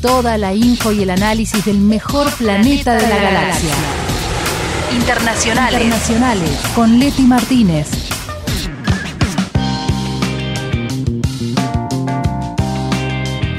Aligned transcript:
toda 0.00 0.38
la 0.38 0.54
info 0.54 0.92
y 0.92 1.02
el 1.02 1.10
análisis 1.10 1.64
del 1.64 1.78
mejor 1.78 2.30
planeta 2.34 2.94
de 2.94 3.08
la 3.08 3.16
galaxia. 3.16 3.74
Internacionales. 4.92 5.82
Internacionales 5.82 6.60
con 6.74 6.98
Leti 6.98 7.22
Martínez. 7.22 7.88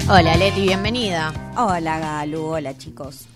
Hola 0.08 0.36
Leti, 0.38 0.62
bienvenida. 0.62 1.32
Hola 1.56 2.00
Galu, 2.00 2.44
hola 2.44 2.78
chicos. 2.78 3.28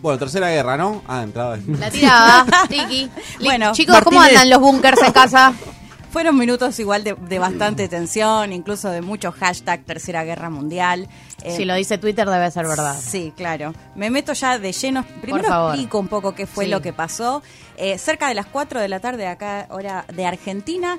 Bueno, 0.00 0.18
tercera 0.18 0.48
guerra, 0.48 0.76
¿no? 0.76 1.02
Ah, 1.08 1.22
entrada. 1.22 1.58
La 1.78 1.90
tiraba, 1.90 2.46
Tiki. 2.68 3.10
Bueno, 3.40 3.72
chicos, 3.72 4.00
¿cómo 4.02 4.20
andan 4.20 4.48
los 4.48 4.60
bunkers 4.60 5.02
en 5.02 5.12
casa? 5.12 5.52
Fueron 6.10 6.36
minutos 6.36 6.78
igual 6.80 7.04
de, 7.04 7.14
de 7.14 7.38
bastante 7.38 7.86
tensión, 7.88 8.52
incluso 8.52 8.90
de 8.90 9.00
mucho 9.00 9.30
hashtag 9.30 9.84
Tercera 9.84 10.24
Guerra 10.24 10.50
Mundial. 10.50 11.08
Eh, 11.44 11.56
Si 11.56 11.64
lo 11.64 11.74
dice 11.74 11.98
Twitter 11.98 12.28
debe 12.28 12.50
ser 12.50 12.66
verdad. 12.66 12.96
Sí, 13.00 13.32
claro. 13.36 13.72
Me 13.94 14.10
meto 14.10 14.32
ya 14.32 14.58
de 14.58 14.72
lleno. 14.72 15.04
Primero 15.22 15.46
favor. 15.46 15.74
explico 15.74 15.98
un 16.00 16.08
poco 16.08 16.34
qué 16.34 16.46
fue 16.48 16.64
Sí. 16.64 16.70
lo 16.70 16.82
que 16.82 16.92
pasó. 16.92 17.42
Eh, 17.76 17.96
cerca 17.96 18.28
de 18.28 18.34
las 18.34 18.46
4 18.46 18.80
de 18.80 18.88
la 18.88 18.98
tarde 18.98 19.28
acá, 19.28 19.66
hora 19.70 20.04
de 20.12 20.26
Argentina, 20.26 20.98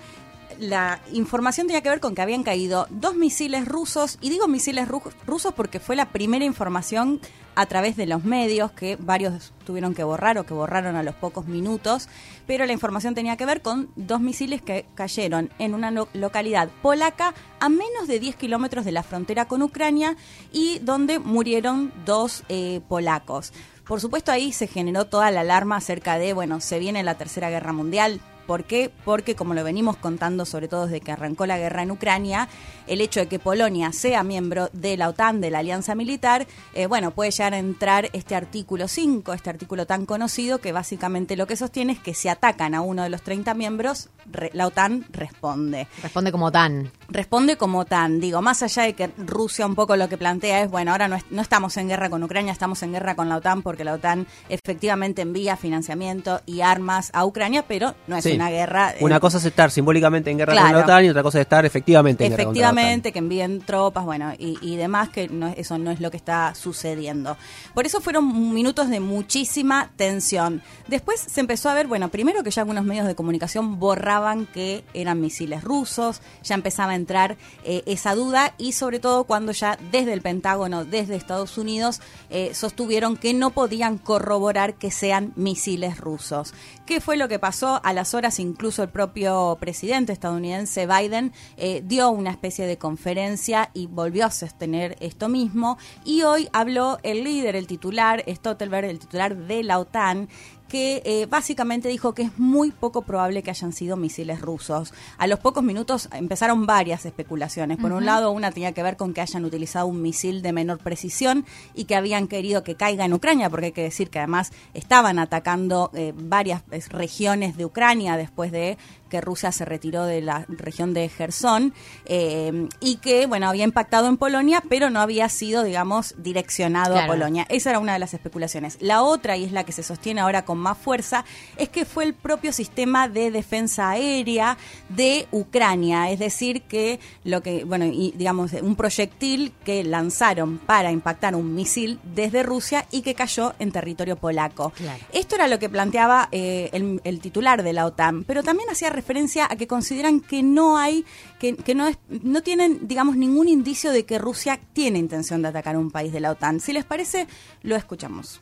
la 0.60 1.02
información 1.14 1.68
tenía 1.68 1.82
que 1.82 1.90
ver 1.90 2.00
con 2.00 2.16
que 2.16 2.22
habían 2.22 2.44
caído 2.44 2.88
dos 2.90 3.16
misiles 3.16 3.68
rusos, 3.68 4.18
y 4.22 4.30
digo 4.30 4.48
misiles 4.48 4.88
ru- 4.88 5.12
rusos 5.26 5.54
porque 5.54 5.80
fue 5.80 5.96
la 5.96 6.10
primera 6.12 6.46
información 6.46 7.20
a 7.55 7.66
través 7.66 7.98
de 7.98 8.05
los 8.05 8.24
medios 8.24 8.72
que 8.72 8.96
varios 8.96 9.52
tuvieron 9.66 9.94
que 9.94 10.04
borrar 10.05 10.38
o 10.38 10.46
que 10.46 10.54
borraron 10.54 10.96
a 10.96 11.04
los 11.04 11.16
pocos 11.16 11.46
minutos, 11.48 12.08
pero 12.48 12.66
la 12.66 12.72
información 12.74 13.14
tenía 13.14 13.36
que 13.38 13.46
ver 13.46 13.62
con 13.62 13.90
dos 13.96 14.22
misiles 14.22 14.62
que 14.62 14.86
cayeron 14.96 15.50
en 15.60 15.74
una 15.74 15.91
lo- 15.91 16.08
localidad 16.14 16.70
polaca 16.82 17.34
a 17.60 17.68
menos 17.70 18.08
de 18.08 18.20
10 18.20 18.36
kilómetros 18.38 18.86
de 18.86 18.91
la 18.94 19.04
frontera 19.04 19.46
con 19.46 19.62
Ucrania 19.62 20.16
y 20.54 20.80
donde 20.80 21.20
murieron 21.20 21.91
dos 22.05 22.44
eh, 22.49 22.80
polacos. 22.88 23.52
Por 23.86 23.99
supuesto 23.99 24.32
ahí 24.32 24.54
se 24.54 24.68
generó 24.68 25.05
toda 25.05 25.32
la 25.32 25.41
alarma 25.41 25.76
acerca 25.76 26.18
de, 26.18 26.32
bueno, 26.34 26.62
se 26.62 26.80
viene 26.80 27.04
la 27.04 27.15
Tercera 27.18 27.49
Guerra 27.49 27.74
Mundial. 27.74 28.21
¿Por 28.52 28.66
qué? 28.66 28.91
Porque 29.05 29.34
como 29.34 29.54
lo 29.54 29.63
venimos 29.63 29.96
contando 29.96 30.44
sobre 30.44 30.68
todo 30.68 30.84
desde 30.85 30.99
que 30.99 31.13
arrancó 31.13 31.46
la 31.46 31.57
guerra 31.57 31.84
en 31.84 31.91
Ucrania, 31.91 32.49
el 32.85 32.99
hecho 32.99 33.21
de 33.21 33.27
que 33.27 33.40
Polonia 33.40 33.93
sea 33.93 34.24
miembro 34.24 34.70
de 34.74 34.98
la 34.98 35.08
OTAN, 35.08 35.40
de 35.40 35.49
la 35.52 35.60
alianza 35.60 35.96
militar, 35.96 36.46
eh, 36.74 36.85
bueno, 36.88 37.12
puede 37.12 37.32
llegar 37.32 37.54
a 37.54 37.60
entrar 37.60 38.10
este 38.12 38.35
artículo 38.35 38.90
5, 38.90 39.32
este 39.32 39.49
artículo 39.49 39.85
tan 39.85 40.05
conocido 40.05 40.58
que 40.58 40.74
básicamente 40.74 41.38
lo 41.38 41.48
que 41.48 41.55
sostiene 41.55 41.93
es 41.93 41.99
que 41.99 42.13
si 42.13 42.27
atacan 42.27 42.76
a 42.76 42.82
uno 42.82 43.04
de 43.04 43.10
los 43.10 43.21
30 43.21 43.54
miembros, 43.54 44.10
re- 44.30 44.49
la 44.52 44.68
OTAN 44.68 45.05
responde 45.12 45.88
Responde 46.04 46.34
como 46.34 46.52
tan. 46.52 46.91
Responde 47.12 47.57
como 47.57 47.85
tan, 47.85 48.20
digo, 48.20 48.41
más 48.41 48.63
allá 48.63 48.84
de 48.84 48.93
que 48.93 49.09
Rusia 49.17 49.65
un 49.65 49.76
poco 49.76 49.95
lo 49.95 50.07
que 50.09 50.17
plantea 50.17 50.62
es, 50.63 50.71
bueno, 50.71 50.91
ahora 50.91 51.07
no, 51.07 51.15
es- 51.18 51.26
no 51.29 51.41
estamos 51.41 51.76
en 51.77 51.87
guerra 51.90 52.09
con 52.09 52.23
Ucrania, 52.23 52.51
estamos 52.51 52.81
en 52.84 52.93
guerra 52.93 53.15
con 53.15 53.27
la 53.29 53.35
OTAN 53.37 53.62
porque 53.62 53.84
la 53.84 53.93
OTAN 53.93 54.26
efectivamente 54.49 55.21
envía 55.21 55.57
financiamiento 55.57 56.41
y 56.45 56.62
armas 56.62 57.09
a 57.13 57.26
Ucrania, 57.26 57.65
pero 57.68 57.95
no 58.07 58.15
es 58.18 58.23
Sí. 58.23 58.31
una 58.34 58.49
guerra... 58.49 58.91
eh, 58.91 58.98
Una 59.01 59.20
cosa 59.20 59.37
es 59.37 59.45
estar 59.45 59.71
simbólicamente 59.71 60.31
en 60.31 60.37
guerra 60.37 60.55
con 60.55 60.71
la 60.71 60.79
OTAN 60.79 61.05
y 61.05 61.09
otra 61.09 61.23
cosa 61.23 61.40
es 61.40 61.43
estar 61.43 61.65
efectivamente 61.65 62.23
en 62.26 62.31
guerra 62.31 62.43
la 62.43 62.49
OTAN. 62.49 62.55
Efectivamente, 62.57 63.12
que 63.12 63.20
envíen 63.20 63.62
tropas, 63.62 64.06
bueno, 64.06 64.34
y, 64.38 64.57
y 64.62 64.75
demás, 64.78 65.09
que 65.09 65.28
no, 65.28 65.47
eso 65.57 65.78
no 65.78 65.91
es 65.91 66.00
lo 66.00 66.12
que 66.12 66.18
está 66.18 66.56
sucediendo. 66.56 67.38
Por 67.73 67.85
eso 67.85 68.00
fueron 68.01 68.53
minutos 68.53 68.90
de 68.90 69.00
muchísima 69.00 69.90
tensión. 69.96 70.62
Después 70.88 71.19
se 71.19 71.40
empezó 71.40 71.69
a 71.69 71.73
ver, 71.73 71.88
bueno, 71.88 72.09
primero 72.09 72.44
que 72.44 72.51
ya 72.51 72.62
algunos 72.62 72.84
medios 72.85 73.07
de 73.07 73.16
comunicación 73.16 73.79
borraban 73.79 74.46
que 74.46 74.84
eran 74.94 75.19
misiles 75.22 75.63
rusos, 75.63 76.22
ya 76.44 76.56
empezaba 76.56 76.94
a 76.94 76.96
entrar 77.02 77.38
eh, 77.63 77.84
esa 77.85 78.16
duda 78.16 78.53
y 78.57 78.72
sobre 78.72 79.00
todo 79.00 79.25
cuando 79.25 79.52
ya 79.52 79.78
desde 79.91 80.13
el 80.13 80.22
Pentágono, 80.22 80.85
desde 80.85 81.16
Estados 81.16 81.58
Unidos, 81.58 82.02
eh, 82.30 82.53
sostuvieron 82.53 83.18
que 83.18 83.34
no 83.34 83.50
podían 83.50 83.97
corroborar 83.97 84.75
que 84.75 84.91
sean 84.91 85.34
misiles 85.35 85.97
rusos. 85.97 86.53
¿Qué 86.85 87.02
fue 87.02 87.18
lo 87.18 87.28
que 87.28 87.40
pasó? 87.40 87.81
A 87.84 87.94
las 87.94 88.13
horas 88.13 88.40
incluso 88.40 88.84
el 88.84 88.90
propio 88.90 89.58
presidente 89.59 90.14
estadounidense 90.14 90.88
Biden 90.88 91.34
eh, 91.58 91.81
dio 91.86 92.09
una 92.09 92.31
especie 92.31 92.66
de 92.66 92.78
conferencia 92.78 93.70
y 93.74 93.88
volvió 93.88 94.25
a 94.25 94.31
sostener 94.31 94.98
esto 95.00 95.30
mismo. 95.30 95.78
Y 96.06 96.24
hoy 96.24 96.50
habló 96.54 97.00
el 97.04 97.24
líder, 97.24 97.56
el 97.56 97.68
titular, 97.68 98.24
Stoltenberg, 98.28 98.86
el 98.86 99.00
titular 99.00 99.36
de 99.36 99.64
la 99.64 99.80
OTAN, 99.80 100.30
que 100.72 101.02
eh, 101.04 101.26
básicamente 101.26 101.90
dijo 101.90 102.14
que 102.14 102.22
es 102.22 102.40
muy 102.40 102.72
poco 102.72 103.02
probable 103.02 103.44
que 103.44 103.50
hayan 103.50 103.74
sido 103.74 103.98
misiles 103.98 104.40
rusos. 104.40 104.94
A 105.18 105.28
los 105.28 105.40
pocos 105.40 105.64
minutos 105.64 106.08
empezaron 106.14 106.66
varias 106.66 107.06
especulaciones. 107.06 107.78
Por 107.78 107.92
un 107.92 108.06
lado, 108.06 108.32
una 108.32 108.54
tenía 108.54 108.72
que 108.72 108.81
ver 108.81 108.96
con 108.96 109.14
que 109.14 109.20
hayan 109.20 109.44
utilizado 109.44 109.88
un 109.88 110.02
misil 110.02 110.42
de 110.42 110.54
menor 110.54 110.78
precisión 110.78 111.46
y 111.76 111.84
que 111.86 111.98
habían 111.98 112.30
querido 112.30 112.64
que 112.64 112.76
caiga 112.76 113.04
en 113.04 113.12
Ucrania, 113.12 113.50
porque 113.50 113.66
hay 113.68 113.72
que 113.74 113.84
decir 113.84 114.10
que 114.10 114.20
además 114.20 114.54
estaban 114.74 115.20
atacando 115.20 115.92
eh, 115.94 116.14
varias 116.16 116.62
eh, 116.72 116.81
regiones 116.88 117.58
de 117.58 117.66
Ucrania 117.66 118.16
después 118.16 118.54
de 118.54 118.78
que 119.10 119.20
Rusia 119.20 119.52
se 119.52 119.66
retiró 119.66 120.06
de 120.06 120.22
la 120.22 120.46
región 120.48 120.94
de 120.94 121.10
Gerson 121.10 121.74
eh, 122.06 122.70
y 122.80 122.96
que, 122.96 123.26
bueno, 123.28 123.50
había 123.50 123.66
impactado 123.66 124.08
en 124.08 124.16
Polonia, 124.16 124.64
pero 124.70 124.90
no 124.90 125.02
había 125.02 125.28
sido, 125.28 125.64
digamos, 125.64 126.16
direccionado 126.18 126.94
Claro. 126.94 127.12
a 127.12 127.14
Polonia. 127.14 127.46
Esa 127.50 127.72
era 127.72 127.80
una 127.80 127.92
de 127.92 128.00
las 128.00 128.14
especulaciones. 128.14 128.78
La 128.80 129.04
otra, 129.04 129.36
y 129.36 129.44
es 129.44 129.52
la 129.52 129.66
que 129.66 129.74
se 129.74 129.84
sostiene 129.84 130.22
ahora 130.22 130.46
con 130.46 130.58
más 130.62 130.78
fuerza, 130.78 131.26
es 131.58 131.70
que 131.70 131.86
fue 131.86 132.06
el 132.06 132.14
propio 132.14 132.54
sistema 132.54 133.08
de 133.08 133.32
defensa 133.32 133.90
aérea 133.90 134.58
de 134.90 135.28
Ucrania. 135.32 136.10
Es 136.12 136.20
decir, 136.20 136.62
que 136.64 137.00
lo 137.24 137.42
que, 137.42 137.64
bueno, 137.64 137.86
y 137.86 138.14
digamos, 138.16 138.54
un 138.54 138.76
proyectil 138.76 139.54
que 139.66 139.84
lanzaron 139.84 140.58
para 140.60 140.92
impactar 140.92 141.36
un 141.36 141.54
misil 141.54 142.00
desde 142.16 142.44
Rusia 142.44 142.86
y 142.92 143.02
que 143.02 143.16
cayó 143.16 143.54
en 143.60 143.72
territorio 143.72 144.16
polaco. 144.16 144.72
Claro. 144.72 145.04
Esto 145.12 145.36
era 145.36 145.48
lo 145.48 145.60
que 145.60 145.70
planteaba 145.70 146.30
eh, 146.32 146.70
el, 146.74 147.02
el 147.04 147.20
titular 147.20 147.64
de 147.64 147.74
la 147.74 147.86
OTAN, 147.86 148.24
pero 148.24 148.44
también 148.44 148.70
hacía 148.70 148.90
referencia 148.90 149.48
a 149.50 149.56
que 149.56 149.68
consideran 149.68 150.22
que 150.22 150.44
no 150.44 150.78
hay, 150.78 151.06
que, 151.40 151.56
que 151.56 151.76
no, 151.76 151.88
es, 151.88 151.98
no 152.10 152.42
tienen, 152.42 152.88
digamos, 152.88 153.16
ningún 153.16 153.48
indicio 153.48 153.92
de 153.92 154.06
que 154.06 154.18
Rusia 154.18 154.60
tiene 154.74 155.00
intención 155.00 155.42
de 155.42 155.50
atacar 155.50 155.78
un 155.78 155.92
país 155.92 156.12
de 156.12 156.20
la 156.20 156.32
OTAN. 156.32 156.60
Si 156.60 156.74
les 156.74 156.86
parece, 156.86 157.28
lo 157.64 157.76
escuchamos. 157.76 158.42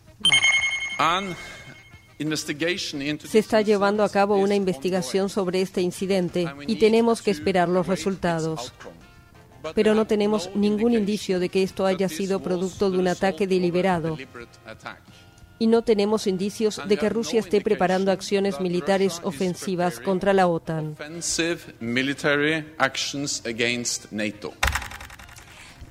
Se 2.19 3.39
está 3.39 3.61
llevando 3.61 4.03
a 4.03 4.09
cabo 4.09 4.35
una 4.35 4.55
investigación 4.55 5.29
sobre 5.29 5.61
este 5.61 5.81
incidente 5.81 6.45
y 6.67 6.75
tenemos 6.75 7.21
que 7.21 7.31
esperar 7.31 7.69
los 7.69 7.87
resultados. 7.87 8.73
Pero 9.73 9.95
no 9.95 10.05
tenemos 10.05 10.49
ningún 10.53 10.93
indicio 10.93 11.39
de 11.39 11.49
que 11.49 11.63
esto 11.63 11.85
haya 11.85 12.09
sido 12.09 12.41
producto 12.41 12.91
de 12.91 12.97
un 12.97 13.07
ataque 13.07 13.47
deliberado. 13.47 14.17
Y 15.61 15.67
no 15.67 15.81
tenemos 15.81 16.27
indicios 16.27 16.81
de 16.87 16.97
que 16.97 17.09
Rusia 17.09 17.41
esté 17.41 17.61
preparando 17.61 18.11
acciones 18.11 18.61
militares 18.61 19.19
ofensivas 19.23 19.99
contra 19.99 20.33
la 20.33 20.47
OTAN. 20.47 20.95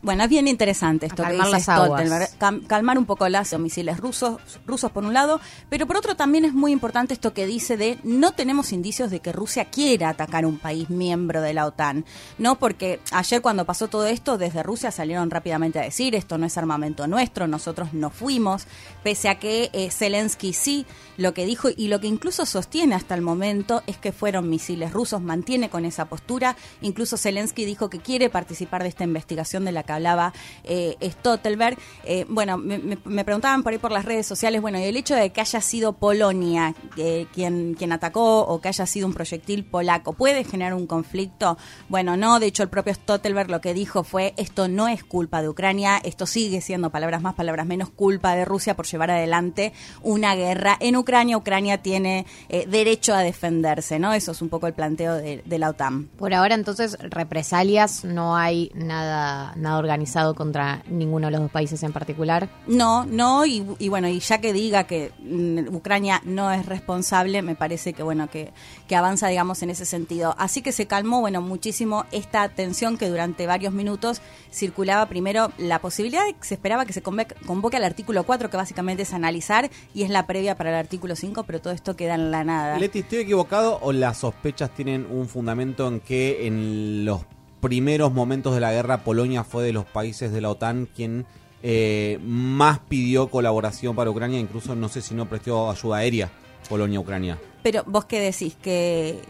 Bueno, 0.02 0.24
es 0.24 0.30
bien 0.30 0.48
interesante 0.48 1.06
esto 1.06 1.22
que 1.22 1.28
calmar 1.30 1.46
dice. 1.46 1.60
Stoltenberg. 1.60 2.66
Calmar 2.66 2.98
un 2.98 3.06
poco 3.06 3.28
las 3.28 3.58
misiles 3.58 3.98
rusos, 3.98 4.40
rusos 4.66 4.90
por 4.92 5.04
un 5.04 5.12
lado, 5.12 5.40
pero 5.68 5.86
por 5.86 5.96
otro 5.96 6.16
también 6.16 6.44
es 6.44 6.54
muy 6.54 6.72
importante 6.72 7.14
esto 7.14 7.34
que 7.34 7.46
dice 7.46 7.76
de 7.76 7.98
no 8.04 8.32
tenemos 8.32 8.72
indicios 8.72 9.10
de 9.10 9.20
que 9.20 9.32
Rusia 9.32 9.66
quiera 9.66 10.10
atacar 10.10 10.46
un 10.46 10.58
país 10.58 10.90
miembro 10.90 11.40
de 11.40 11.54
la 11.54 11.66
OTAN. 11.66 12.04
No, 12.38 12.58
porque 12.58 13.00
ayer 13.12 13.42
cuando 13.42 13.64
pasó 13.64 13.88
todo 13.88 14.06
esto, 14.06 14.38
desde 14.38 14.62
Rusia 14.62 14.90
salieron 14.90 15.30
rápidamente 15.30 15.78
a 15.78 15.82
decir 15.82 16.14
esto 16.14 16.38
no 16.38 16.46
es 16.46 16.56
armamento 16.56 17.06
nuestro, 17.06 17.46
nosotros 17.46 17.92
no 17.92 18.10
fuimos, 18.10 18.66
pese 19.02 19.28
a 19.28 19.38
que 19.38 19.70
eh, 19.72 19.90
Zelensky 19.90 20.52
sí 20.52 20.86
lo 21.16 21.34
que 21.34 21.46
dijo 21.46 21.68
y 21.76 21.88
lo 21.88 22.00
que 22.00 22.06
incluso 22.06 22.46
sostiene 22.46 22.94
hasta 22.94 23.14
el 23.14 23.22
momento 23.22 23.82
es 23.86 23.98
que 23.98 24.12
fueron 24.12 24.48
misiles 24.48 24.92
rusos, 24.92 25.20
mantiene 25.20 25.68
con 25.70 25.84
esa 25.84 26.04
postura, 26.04 26.56
incluso 26.80 27.16
Zelensky 27.16 27.64
dijo 27.64 27.90
que 27.90 27.98
quiere 27.98 28.30
participar 28.30 28.82
de 28.82 28.88
esta 28.88 29.04
investigación 29.04 29.64
de 29.64 29.72
la 29.72 29.82
que 29.88 29.92
hablaba 29.94 30.32
eh, 30.64 30.96
Stoltenberg. 31.02 31.78
Eh, 32.04 32.26
bueno, 32.28 32.58
me, 32.58 33.24
preguntaban 33.24 33.62
por 33.62 33.72
ahí 33.72 33.78
por 33.78 33.90
las 33.90 34.04
redes 34.04 34.26
sociales, 34.26 34.60
bueno, 34.60 34.78
y 34.78 34.82
el 34.82 34.96
hecho 34.96 35.14
de 35.14 35.30
que 35.30 35.40
haya 35.40 35.60
sido 35.62 35.94
Polonia 35.94 36.74
eh, 36.98 37.26
quien, 37.32 37.74
quien 37.74 37.92
atacó 37.92 38.42
o 38.42 38.60
que 38.60 38.68
haya 38.68 38.84
sido 38.84 39.06
un 39.06 39.14
proyectil 39.14 39.64
polaco, 39.64 40.12
¿puede 40.12 40.44
generar 40.44 40.74
un 40.74 40.86
conflicto? 40.86 41.56
Bueno, 41.88 42.18
no, 42.18 42.38
de 42.38 42.46
hecho 42.46 42.62
el 42.62 42.68
propio 42.68 42.92
Stoltenberg 42.92 43.50
lo 43.50 43.62
que 43.62 43.72
dijo 43.72 44.04
fue, 44.04 44.34
esto 44.36 44.68
no 44.68 44.88
es 44.88 45.02
culpa 45.04 45.40
de 45.40 45.48
Ucrania, 45.48 45.98
esto 46.04 46.26
sigue 46.26 46.60
siendo, 46.60 46.90
palabras 46.90 47.22
más, 47.22 47.34
palabras 47.34 47.66
menos, 47.66 47.88
culpa 47.88 48.36
de 48.36 48.44
Rusia 48.44 48.76
por 48.76 48.86
llevar 48.86 49.10
adelante 49.10 49.72
una 50.02 50.34
guerra 50.34 50.76
en 50.80 50.96
Ucrania. 50.96 51.38
Ucrania 51.38 51.78
tiene 51.78 52.26
eh, 52.50 52.66
derecho 52.68 53.14
a 53.14 53.20
defenderse, 53.20 53.98
¿no? 53.98 54.12
Eso 54.12 54.32
es 54.32 54.42
un 54.42 54.50
poco 54.50 54.66
el 54.66 54.74
planteo 54.74 55.14
de, 55.14 55.42
de 55.46 55.58
la 55.58 55.70
OTAN. 55.70 56.08
Por 56.18 56.34
ahora 56.34 56.54
entonces 56.54 56.98
represalias 57.00 58.04
no 58.04 58.36
hay 58.36 58.70
nada 58.74 59.54
nada 59.56 59.77
nada 59.78 59.98
organizado 59.98 60.34
contra 60.34 60.82
ninguno 60.88 61.26
de 61.26 61.32
los 61.32 61.40
dos 61.42 61.50
países 61.50 61.82
en 61.82 61.92
particular. 61.92 62.48
No, 62.66 63.04
no, 63.04 63.46
y, 63.46 63.64
y 63.78 63.88
bueno, 63.88 64.08
y 64.08 64.20
ya 64.20 64.38
que 64.38 64.52
diga 64.52 64.84
que 64.84 65.12
mm, 65.18 65.74
Ucrania 65.74 66.20
no 66.24 66.50
es 66.50 66.66
responsable, 66.66 67.42
me 67.42 67.54
parece 67.54 67.92
que 67.92 68.02
bueno, 68.02 68.28
que, 68.28 68.52
que 68.86 68.96
avanza, 68.96 69.28
digamos, 69.28 69.62
en 69.62 69.70
ese 69.70 69.84
sentido. 69.84 70.34
Así 70.38 70.62
que 70.62 70.72
se 70.72 70.86
calmó, 70.86 71.20
bueno, 71.20 71.40
muchísimo 71.40 72.04
esta 72.12 72.48
tensión 72.48 72.98
que 72.98 73.08
durante 73.08 73.46
varios 73.46 73.72
minutos 73.72 74.20
circulaba 74.52 75.06
primero 75.06 75.52
la 75.58 75.80
posibilidad 75.80 76.24
de 76.24 76.34
que 76.34 76.44
se 76.44 76.54
esperaba 76.54 76.84
que 76.84 76.92
se 76.92 77.02
convoque, 77.02 77.34
convoque 77.46 77.76
al 77.76 77.84
artículo 77.84 78.24
4, 78.24 78.50
que 78.50 78.56
básicamente 78.56 79.02
es 79.02 79.12
analizar, 79.12 79.70
y 79.94 80.02
es 80.02 80.10
la 80.10 80.26
previa 80.26 80.56
para 80.56 80.70
el 80.70 80.76
artículo 80.76 81.16
5, 81.16 81.44
pero 81.44 81.60
todo 81.60 81.72
esto 81.72 81.96
queda 81.96 82.14
en 82.14 82.30
la 82.30 82.44
nada. 82.44 82.78
Leti, 82.78 83.00
¿estoy 83.00 83.20
equivocado 83.20 83.78
o 83.82 83.92
las 83.92 84.18
sospechas 84.18 84.70
tienen 84.74 85.06
un 85.10 85.28
fundamento 85.28 85.88
en 85.88 86.00
que 86.00 86.46
en 86.46 87.04
los 87.04 87.22
primeros 87.60 88.12
momentos 88.12 88.54
de 88.54 88.60
la 88.60 88.72
guerra 88.72 89.04
Polonia 89.04 89.44
fue 89.44 89.64
de 89.64 89.72
los 89.72 89.84
países 89.84 90.32
de 90.32 90.40
la 90.40 90.50
OTAN 90.50 90.88
quien 90.94 91.26
eh, 91.62 92.18
más 92.24 92.78
pidió 92.88 93.28
colaboración 93.28 93.96
para 93.96 94.10
Ucrania, 94.10 94.38
incluso 94.38 94.74
no 94.74 94.88
sé 94.88 95.00
si 95.02 95.14
no 95.14 95.26
prestó 95.28 95.70
ayuda 95.70 95.96
aérea 95.98 96.30
Polonia-Ucrania. 96.68 97.38
Pero 97.62 97.82
vos 97.86 98.04
qué 98.04 98.20
decís, 98.20 98.56
que 98.62 99.20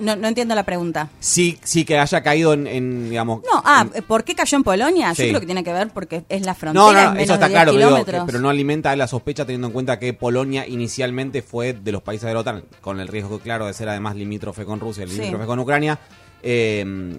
no, 0.00 0.16
no 0.16 0.28
entiendo 0.28 0.54
la 0.54 0.64
pregunta. 0.64 1.08
Sí, 1.20 1.58
sí 1.62 1.84
que 1.84 1.98
haya 1.98 2.22
caído 2.22 2.52
en, 2.54 2.66
en, 2.66 3.08
digamos... 3.10 3.40
No, 3.42 3.62
ah, 3.64 3.86
en- 3.94 4.02
¿por 4.04 4.24
qué 4.24 4.34
cayó 4.34 4.56
en 4.56 4.64
Polonia? 4.64 5.14
Sí. 5.14 5.22
Yo 5.24 5.28
creo 5.28 5.40
que 5.40 5.46
tiene 5.46 5.64
que 5.64 5.72
ver 5.72 5.88
porque 5.90 6.24
es 6.28 6.44
la 6.44 6.54
frontera. 6.54 6.84
No, 6.84 6.92
no, 6.92 6.98
en 6.98 7.04
no, 7.06 7.10
menos 7.12 7.24
eso 7.24 7.34
está 7.34 7.46
de 7.46 7.52
10 7.52 7.56
claro, 7.62 7.72
pero, 7.72 7.78
digo, 7.78 7.88
kilómetros. 7.90 8.20
que- 8.22 8.26
pero 8.26 8.40
no 8.40 8.48
alimenta 8.50 8.94
la 8.96 9.06
sospecha 9.06 9.44
teniendo 9.46 9.68
en 9.68 9.72
cuenta 9.72 9.98
que 9.98 10.12
Polonia 10.14 10.66
inicialmente 10.66 11.40
fue 11.42 11.72
de 11.72 11.92
los 11.92 12.02
países 12.02 12.26
de 12.26 12.34
la 12.34 12.40
OTAN, 12.40 12.64
con 12.80 13.00
el 13.00 13.08
riesgo 13.08 13.38
claro 13.38 13.66
de 13.66 13.72
ser 13.74 13.88
además 13.88 14.16
limítrofe 14.16 14.64
con 14.64 14.80
Rusia, 14.80 15.06
Sí. 15.06 15.14
limítrofe 15.16 15.46
con 15.46 15.58
Ucrania, 15.58 15.98
eh, 16.42 17.18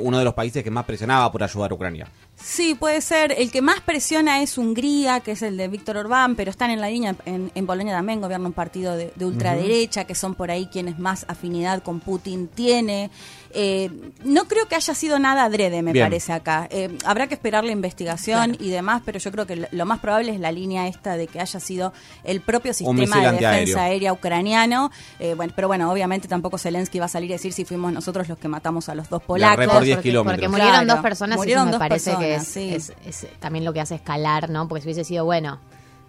uno 0.00 0.18
de 0.18 0.24
los 0.24 0.34
países 0.34 0.62
que 0.62 0.70
más 0.70 0.84
presionaba 0.84 1.30
por 1.30 1.42
ayudar 1.42 1.70
a 1.70 1.74
Ucrania. 1.74 2.08
Sí, 2.40 2.74
puede 2.74 3.00
ser. 3.00 3.34
El 3.36 3.50
que 3.50 3.62
más 3.62 3.80
presiona 3.80 4.42
es 4.42 4.58
Hungría, 4.58 5.20
que 5.20 5.32
es 5.32 5.42
el 5.42 5.56
de 5.56 5.68
Víctor 5.68 5.96
Orbán, 5.96 6.36
pero 6.36 6.50
están 6.50 6.70
en 6.70 6.80
la 6.80 6.88
línea, 6.88 7.14
en, 7.26 7.50
en 7.54 7.66
Polonia 7.66 7.94
también 7.94 8.20
gobierna 8.20 8.46
un 8.46 8.52
partido 8.52 8.96
de, 8.96 9.12
de 9.14 9.24
ultraderecha, 9.24 10.04
que 10.04 10.14
son 10.14 10.34
por 10.34 10.50
ahí 10.50 10.66
quienes 10.66 10.98
más 10.98 11.24
afinidad 11.28 11.82
con 11.82 12.00
Putin 12.00 12.48
tiene. 12.48 13.10
Eh, 13.50 13.90
no 14.24 14.44
creo 14.44 14.66
que 14.68 14.74
haya 14.74 14.94
sido 14.94 15.18
nada 15.18 15.44
adrede, 15.44 15.82
me 15.82 15.92
Bien. 15.92 16.06
parece 16.06 16.32
acá. 16.32 16.68
Eh, 16.70 16.96
habrá 17.04 17.26
que 17.28 17.34
esperar 17.34 17.64
la 17.64 17.72
investigación 17.72 18.56
y 18.60 18.70
demás, 18.70 19.02
pero 19.04 19.18
yo 19.18 19.32
creo 19.32 19.46
que 19.46 19.68
lo, 19.70 19.86
más 19.86 20.00
probable 20.00 20.32
es 20.32 20.40
la 20.40 20.52
línea 20.52 20.86
esta 20.86 21.16
de 21.16 21.26
que 21.26 21.40
haya 21.40 21.60
sido 21.60 21.92
el 22.24 22.40
propio 22.40 22.74
sistema 22.74 23.32
de 23.32 23.38
defensa 23.38 23.84
aérea 23.84 24.12
ucraniano. 24.12 24.90
Eh, 25.18 25.34
bueno, 25.34 25.52
pero 25.56 25.68
bueno, 25.68 25.90
obviamente 25.90 26.28
tampoco 26.28 26.58
Zelensky 26.58 26.98
va 26.98 27.06
a 27.06 27.08
salir 27.08 27.30
a 27.32 27.34
decir 27.34 27.52
si 27.52 27.64
fuimos 27.64 27.92
nosotros 27.92 28.28
los 28.28 28.38
que 28.38 28.48
matamos 28.48 28.88
a 28.88 28.94
los 28.94 29.08
dos 29.08 29.22
polacos. 29.22 29.56
red 29.58 29.68
por 29.68 29.82
10 29.82 29.96
porque, 29.96 30.08
kilómetros. 30.08 30.36
porque 30.36 30.48
murieron 30.48 30.84
Claro, 30.84 30.94
dos 30.94 31.02
personas 31.02 31.36
y 31.36 31.38
murieron 31.38 31.62
eso 31.62 31.66
me 31.66 31.72
dos 31.72 31.78
parece 31.78 32.16
que 32.16 32.27
es, 32.34 32.44
personas, 32.44 32.82
sí. 32.84 33.08
es- 33.08 33.24
es 33.24 33.40
también 33.40 33.64
lo 33.64 33.72
que 33.72 33.80
hace 33.80 33.94
escalar, 33.96 34.50
¿no? 34.50 34.68
Porque 34.68 34.82
si 34.82 34.86
hubiese 34.88 35.04
sido 35.04 35.24
bueno, 35.24 35.60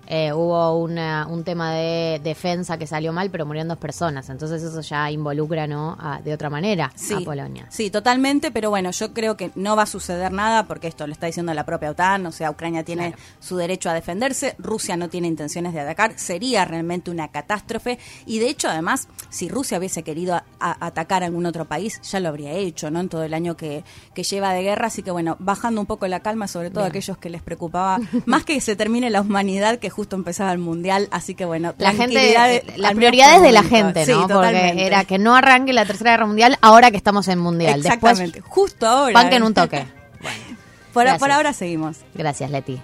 eh, 0.10 0.34
hubo 0.34 0.76
una- 0.80 1.28
un 1.30 1.44
tema 1.44 1.72
de 1.74 2.20
defensa 2.24 2.78
que 2.80 2.88
salió 2.88 3.14
mal, 3.14 3.30
pero 3.30 3.46
murieron 3.46 3.68
dos 3.68 3.78
personas. 3.78 4.28
Entonces 4.30 4.64
eso 4.64 4.82
ya 4.82 5.10
involucra, 5.12 5.68
¿no? 5.68 5.96
A- 6.00 6.20
de 6.22 6.34
otra 6.34 6.50
manera 6.50 6.92
sí, 6.96 7.14
a 7.14 7.20
Polonia. 7.22 7.68
Sí, 7.70 7.92
totalmente, 7.92 8.50
pero 8.52 8.72
bueno, 8.72 8.90
yo 8.92 9.14
creo 9.14 9.38
que 9.38 9.52
no 9.56 9.76
va 9.76 9.84
a 9.84 9.86
suceder 9.86 10.32
nada 10.32 10.64
porque 10.68 10.88
esto 10.88 11.06
lo 11.06 11.14
está 11.14 11.28
diciendo 11.28 11.54
la 11.54 11.64
propia 11.64 11.92
OTAN, 11.92 12.26
o 12.26 12.32
sea, 12.32 12.50
Ucrania 12.50 12.84
tiene 12.84 13.14
su 13.40 13.56
derecho 13.56 13.90
a 13.90 13.94
defenderse, 13.94 14.56
Rusia 14.58 14.98
no 14.98 15.10
tiene 15.10 15.28
intenciones 15.28 15.74
de 15.74 15.82
atacar, 15.82 16.14
sería 16.18 16.66
realmente 16.66 17.12
una 17.12 17.28
catástrofe 17.28 18.00
y 18.26 18.40
de 18.40 18.50
hecho 18.50 18.68
además, 18.68 19.08
si 19.30 19.48
Rusia 19.48 19.78
hubiese 19.78 20.02
querido 20.02 20.34
a- 20.36 20.44
a- 20.60 20.86
atacar 20.88 21.22
a 21.22 21.28
algún 21.28 21.46
otro 21.46 21.66
país, 21.66 22.02
ya 22.02 22.20
lo 22.20 22.30
habría 22.30 22.52
hecho, 22.54 22.90
¿no? 22.90 23.00
En 23.00 23.10
todo 23.10 23.24
el 23.24 23.34
año 23.36 23.56
que, 23.56 23.84
que 24.16 24.24
lleva 24.24 24.54
de 24.54 24.64
guerra, 24.64 24.88
así 24.88 25.04
que 25.04 25.12
bueno, 25.12 25.36
bajando 25.40 25.80
un 25.82 25.88
poco 25.88 26.08
la 26.08 26.22
calma, 26.22 26.48
sobre 26.48 26.72
todo 26.72 26.84
a 26.84 26.88
aquellos 26.88 27.18
que 27.20 27.30
les 27.30 27.44
preocupaba 27.44 28.00
más 28.26 28.44
que 28.44 28.60
se 28.60 28.76
termine 28.76 29.10
la 29.12 29.22
humanidad, 29.22 29.78
que 29.78 29.90
justo 30.00 30.16
empezaba 30.16 30.54
el 30.54 30.60
mundial, 30.60 31.10
así 31.12 31.36
que 31.36 31.44
bueno, 31.44 31.74
La 31.78 31.92
gente, 31.92 32.32
eh, 32.56 32.64
las 32.78 32.94
prioridades 32.94 33.36
por 33.40 33.44
de 33.48 33.52
la 33.52 33.64
gente, 33.64 34.06
Sí, 34.06 34.12
¿no? 34.14 34.22
Porque 34.22 34.34
totalmente. 34.34 34.86
era 34.86 35.04
que 35.04 35.18
no 35.20 35.36
arranque 35.36 35.74
la 35.74 35.86
tercera 35.86 36.12
guerra 36.12 36.26
mundial 36.26 36.58
ahora 36.62 36.90
que 36.90 36.96
estamos 36.96 37.28
en 37.28 37.38
mundial. 37.40 37.80
Exactamente, 37.82 38.40
Después, 38.40 38.54
justo 38.54 38.88
ahora. 38.88 39.14
panquen 39.14 39.44
un 39.44 39.54
toque. 39.54 39.86
Por, 40.94 41.04
Gracias. 41.04 41.20
por 41.20 41.32
ahora 41.32 41.52
seguimos. 41.54 41.98
Gracias, 42.16 42.50
Leti. 42.50 42.80